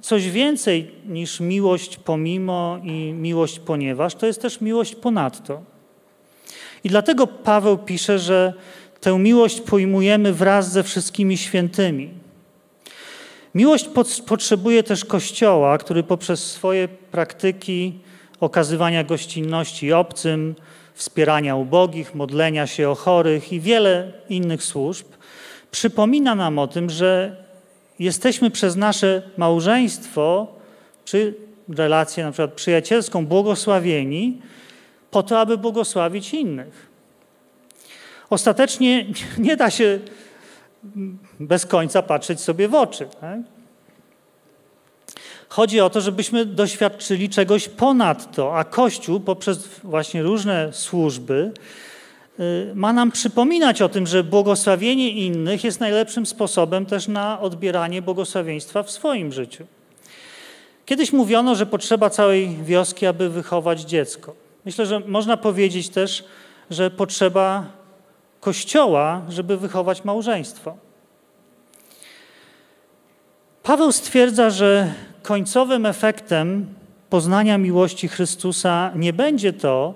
[0.00, 5.62] coś więcej niż miłość pomimo i miłość ponieważ, to jest też miłość ponadto.
[6.84, 8.52] I dlatego Paweł pisze, że
[9.00, 12.10] tę miłość pojmujemy wraz ze wszystkimi świętymi.
[13.54, 13.88] Miłość
[14.26, 17.98] potrzebuje też Kościoła, który poprzez swoje praktyki
[18.40, 20.54] okazywania gościnności obcym,
[20.94, 25.06] wspierania ubogich, modlenia się o chorych i wiele innych służb
[25.70, 27.36] przypomina nam o tym, że
[27.98, 30.48] jesteśmy przez nasze małżeństwo
[31.04, 31.34] czy
[31.68, 34.42] relację na przykład przyjacielską błogosławieni
[35.10, 36.90] po to, aby błogosławić innych.
[38.30, 39.06] Ostatecznie
[39.38, 39.98] nie da się
[41.40, 43.08] bez końca patrzeć sobie w oczy.
[43.20, 43.40] Tak?
[45.48, 51.52] Chodzi o to, żebyśmy doświadczyli czegoś ponad to, a Kościół poprzez właśnie różne służby
[52.74, 58.82] ma nam przypominać o tym, że błogosławienie innych jest najlepszym sposobem też na odbieranie błogosławieństwa
[58.82, 59.66] w swoim życiu.
[60.86, 64.34] Kiedyś mówiono, że potrzeba całej wioski, aby wychować dziecko.
[64.64, 66.24] Myślę, że można powiedzieć też,
[66.70, 67.66] że potrzeba
[68.40, 70.76] Kościoła, żeby wychować małżeństwo.
[73.62, 76.66] Paweł stwierdza, że końcowym efektem
[77.10, 79.94] poznania miłości Chrystusa nie będzie to,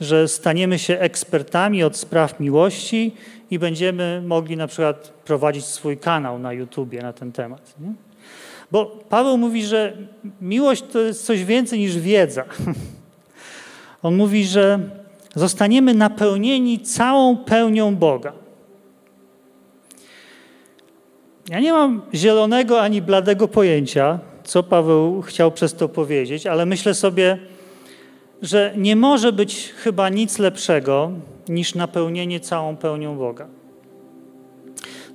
[0.00, 3.14] że staniemy się ekspertami od spraw miłości
[3.50, 7.74] i będziemy mogli na przykład prowadzić swój kanał na YouTubie na ten temat.
[7.80, 7.92] Nie?
[8.70, 9.96] Bo Paweł mówi, że
[10.40, 12.44] miłość to jest coś więcej niż wiedza.
[14.02, 14.78] On mówi, że
[15.34, 18.32] zostaniemy napełnieni całą pełnią Boga.
[21.48, 26.94] Ja nie mam zielonego ani bladego pojęcia, co Paweł chciał przez to powiedzieć, ale myślę
[26.94, 27.38] sobie,
[28.42, 31.10] że nie może być chyba nic lepszego
[31.48, 33.46] niż napełnienie całą pełnią Boga.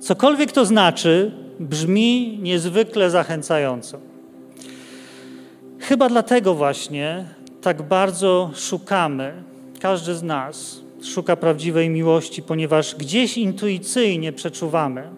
[0.00, 3.98] Cokolwiek to znaczy, brzmi niezwykle zachęcająco.
[5.78, 7.24] Chyba dlatego właśnie
[7.60, 9.32] tak bardzo szukamy,
[9.80, 15.08] każdy z nas szuka prawdziwej miłości, ponieważ gdzieś intuicyjnie przeczuwamy,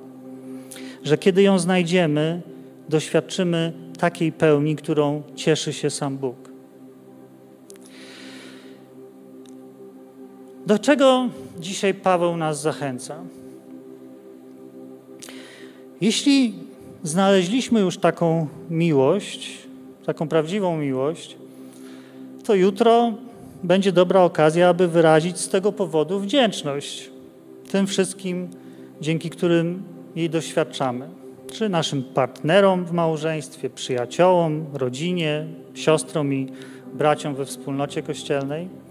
[1.04, 2.42] że kiedy ją znajdziemy,
[2.88, 6.45] doświadczymy takiej pełni, którą cieszy się sam Bóg.
[10.66, 13.16] Do czego dzisiaj Paweł nas zachęca?
[16.00, 16.54] Jeśli
[17.02, 19.58] znaleźliśmy już taką miłość,
[20.06, 21.36] taką prawdziwą miłość,
[22.44, 23.12] to jutro
[23.62, 27.10] będzie dobra okazja, aby wyrazić z tego powodu wdzięczność
[27.70, 28.48] tym wszystkim,
[29.00, 29.82] dzięki którym
[30.16, 31.08] jej doświadczamy.
[31.52, 36.46] Czy naszym partnerom w małżeństwie, przyjaciołom, rodzinie, siostrom i
[36.94, 38.85] braciom we wspólnocie kościelnej.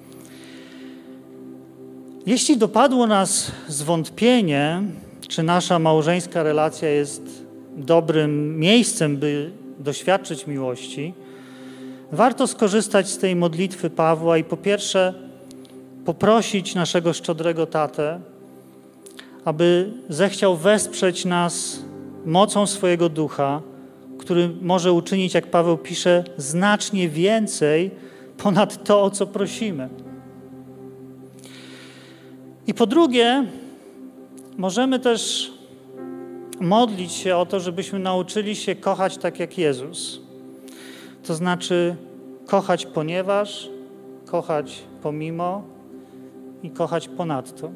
[2.25, 4.81] Jeśli dopadło nas zwątpienie,
[5.27, 7.45] czy nasza małżeńska relacja jest
[7.77, 11.13] dobrym miejscem, by doświadczyć miłości,
[12.11, 15.13] warto skorzystać z tej modlitwy Pawła i po pierwsze
[16.05, 18.19] poprosić naszego szczodrego tatę,
[19.45, 21.79] aby zechciał wesprzeć nas
[22.25, 23.61] mocą swojego ducha,
[24.17, 27.91] który może uczynić, jak Paweł pisze, znacznie więcej
[28.37, 29.89] ponad to, o co prosimy.
[32.67, 33.45] I po drugie,
[34.57, 35.51] możemy też
[36.59, 40.19] modlić się o to, żebyśmy nauczyli się kochać tak jak Jezus.
[41.23, 41.95] To znaczy
[42.45, 43.69] kochać ponieważ,
[44.25, 45.63] kochać pomimo
[46.63, 47.71] i kochać ponadto.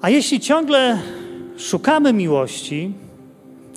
[0.00, 0.98] A jeśli ciągle
[1.56, 2.92] szukamy miłości,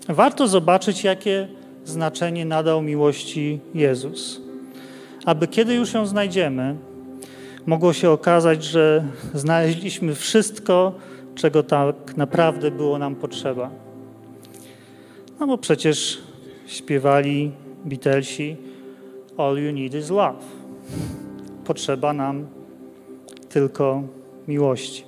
[0.10, 1.48] warto zobaczyć, jakie
[1.86, 4.42] znaczenie nadał miłości Jezus.
[5.26, 6.76] Aby kiedy już ją znajdziemy,
[7.66, 10.94] mogło się okazać, że znaleźliśmy wszystko,
[11.36, 13.70] czego tak naprawdę było nam potrzeba.
[15.40, 16.22] No bo przecież
[16.68, 17.52] śpiewali
[17.86, 18.58] Beatlesi
[19.38, 20.40] All you need is love.
[21.66, 22.48] Potrzeba nam
[23.50, 24.04] tylko
[24.48, 25.04] miłości.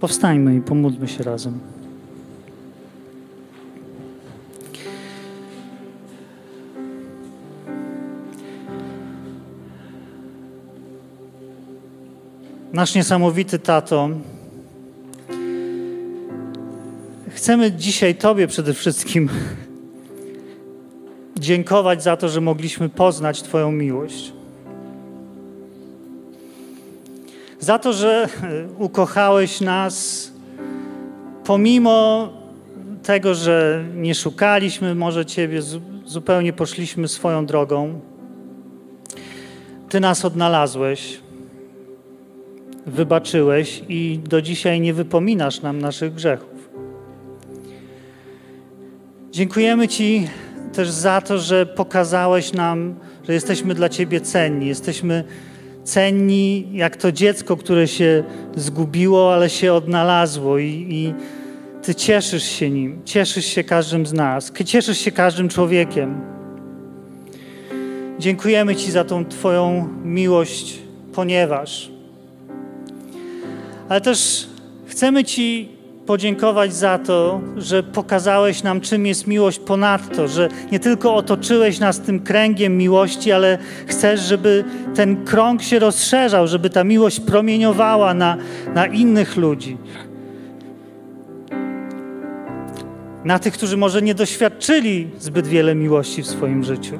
[0.00, 1.81] Powstańmy i pomódlmy się razem.
[12.72, 14.08] Nasz niesamowity tato,
[17.28, 19.28] chcemy dzisiaj Tobie przede wszystkim
[21.36, 24.32] dziękować za to, że mogliśmy poznać Twoją miłość.
[27.62, 28.28] za to, że
[28.78, 30.28] ukochałeś nas
[31.44, 32.28] pomimo
[33.02, 35.60] tego, że nie szukaliśmy może Ciebie,
[36.06, 38.00] zupełnie poszliśmy swoją drogą.
[39.88, 41.20] Ty nas odnalazłeś,
[42.86, 46.70] wybaczyłeś i do dzisiaj nie wypominasz nam naszych grzechów.
[49.30, 50.28] Dziękujemy Ci
[50.72, 52.94] też za to, że pokazałeś nam,
[53.26, 55.24] że jesteśmy dla Ciebie cenni, jesteśmy
[55.84, 58.24] cenni jak to dziecko, które się
[58.56, 61.14] zgubiło, ale się odnalazło i, i
[61.82, 66.20] Ty cieszysz się nim, cieszysz się każdym z nas, cieszysz się każdym człowiekiem.
[68.18, 70.78] Dziękujemy Ci za tą Twoją miłość,
[71.12, 71.91] ponieważ.
[73.88, 74.48] Ale też
[74.86, 75.68] chcemy Ci
[76.06, 82.00] podziękować za to, że pokazałeś nam, czym jest miłość ponadto, że nie tylko otoczyłeś nas
[82.00, 84.64] tym kręgiem miłości, ale chcesz, żeby
[84.94, 88.36] ten krąg się rozszerzał, żeby ta miłość promieniowała na,
[88.74, 89.76] na innych ludzi.
[93.24, 96.98] na tych, którzy może nie doświadczyli zbyt wiele miłości w swoim życiu,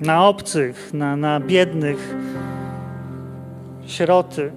[0.00, 2.14] na obcych, na, na biednych,
[3.86, 4.50] sieroty.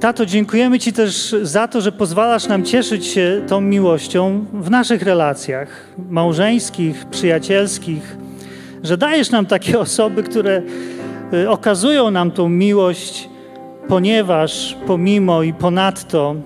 [0.00, 5.02] Tato, dziękujemy Ci też za to, że pozwalasz nam cieszyć się tą miłością w naszych
[5.02, 5.68] relacjach
[6.10, 8.16] małżeńskich, przyjacielskich,
[8.82, 10.62] że dajesz nam takie osoby, które
[11.32, 13.28] y, okazują nam tą miłość,
[13.88, 16.36] ponieważ pomimo i ponadto,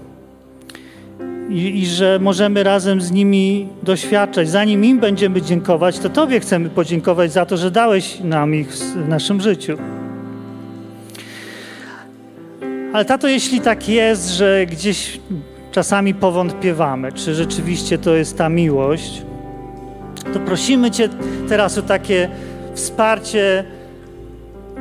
[1.50, 4.48] i, i, że możemy razem z nimi doświadczać.
[4.48, 9.08] Zanim im będziemy dziękować, to Tobie chcemy podziękować za to, że dałeś nam ich w
[9.08, 9.78] naszym życiu.
[12.92, 15.20] Ale tato, jeśli tak jest, że gdzieś
[15.70, 19.22] czasami powątpiewamy, czy rzeczywiście to jest ta miłość,
[20.32, 21.08] to prosimy Cię
[21.48, 22.28] teraz o takie
[22.74, 23.64] wsparcie,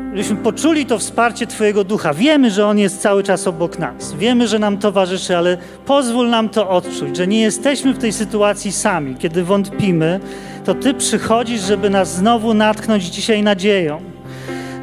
[0.09, 2.14] żebyśmy poczuli to wsparcie Twojego ducha.
[2.14, 6.49] Wiemy, że On jest cały czas obok nas, wiemy, że nam towarzyszy, ale pozwól nam
[6.49, 9.16] to odczuć, że nie jesteśmy w tej sytuacji sami.
[9.16, 10.20] Kiedy wątpimy,
[10.66, 14.01] to Ty przychodzisz, żeby nas znowu natknąć dzisiaj nadzieją,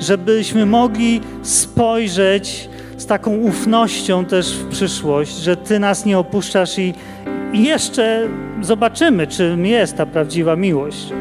[0.00, 2.68] żebyśmy mogli spojrzeć
[2.98, 6.94] z taką ufnością też w przyszłość, że Ty nas nie opuszczasz i,
[7.52, 8.28] i jeszcze
[8.60, 11.12] zobaczymy, czym jest ta prawdziwa miłość.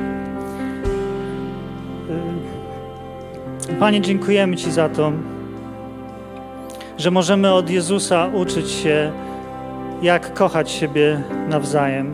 [3.79, 5.11] Panie, dziękujemy Ci za to,
[6.97, 9.11] że możemy od Jezusa uczyć się,
[10.01, 12.13] jak kochać siebie nawzajem.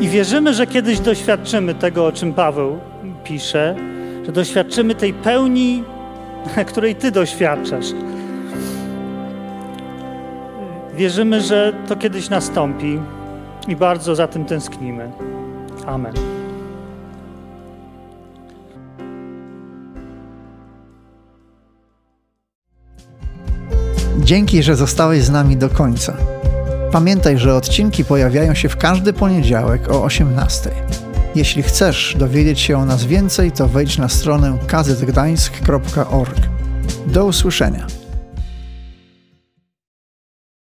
[0.00, 2.78] I wierzymy, że kiedyś doświadczymy tego, o czym Paweł
[3.24, 3.76] pisze,
[4.26, 5.84] że doświadczymy tej pełni
[6.66, 7.86] której Ty doświadczasz.
[10.94, 13.00] Wierzymy, że to kiedyś nastąpi
[13.68, 15.10] i bardzo za tym tęsknimy.
[15.86, 16.14] Amen.
[24.18, 26.16] Dzięki, że zostałeś z nami do końca.
[26.92, 30.70] Pamiętaj, że odcinki pojawiają się w każdy poniedziałek o 18.
[31.34, 36.36] Jeśli chcesz dowiedzieć się o nas więcej, to wejdź na stronę kazetgdańsk.org.
[37.06, 38.01] Do usłyszenia.